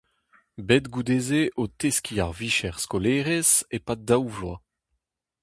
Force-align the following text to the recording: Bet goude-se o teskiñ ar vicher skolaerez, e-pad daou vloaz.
Bet 0.67 0.85
goude-se 0.91 1.41
o 1.61 1.63
teskiñ 1.79 2.17
ar 2.25 2.33
vicher 2.39 2.75
skolaerez, 2.83 3.49
e-pad 3.75 3.99
daou 4.07 4.25
vloaz. 4.35 4.61